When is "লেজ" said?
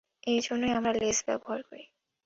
0.93-1.17